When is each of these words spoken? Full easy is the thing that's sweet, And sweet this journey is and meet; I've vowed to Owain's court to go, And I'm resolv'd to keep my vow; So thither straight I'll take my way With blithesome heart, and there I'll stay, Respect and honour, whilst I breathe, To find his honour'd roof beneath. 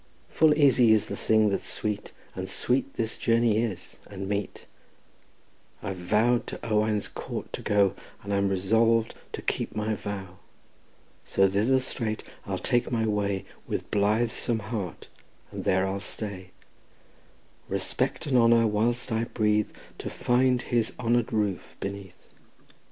Full 0.29 0.57
easy 0.57 0.93
is 0.93 1.05
the 1.05 1.15
thing 1.15 1.49
that's 1.49 1.69
sweet, 1.69 2.11
And 2.35 2.49
sweet 2.49 2.95
this 2.95 3.17
journey 3.17 3.59
is 3.63 3.99
and 4.07 4.27
meet; 4.27 4.65
I've 5.83 5.97
vowed 5.97 6.47
to 6.47 6.59
Owain's 6.67 7.07
court 7.07 7.53
to 7.53 7.61
go, 7.61 7.93
And 8.23 8.33
I'm 8.33 8.49
resolv'd 8.49 9.13
to 9.33 9.43
keep 9.43 9.75
my 9.75 9.93
vow; 9.93 10.39
So 11.23 11.47
thither 11.47 11.77
straight 11.79 12.23
I'll 12.47 12.57
take 12.57 12.91
my 12.91 13.05
way 13.05 13.45
With 13.67 13.91
blithesome 13.91 14.71
heart, 14.73 15.07
and 15.51 15.65
there 15.65 15.85
I'll 15.85 15.99
stay, 15.99 16.49
Respect 17.69 18.25
and 18.25 18.39
honour, 18.39 18.65
whilst 18.65 19.11
I 19.11 19.25
breathe, 19.25 19.69
To 19.99 20.09
find 20.09 20.63
his 20.63 20.93
honour'd 20.97 21.31
roof 21.31 21.75
beneath. 21.79 22.27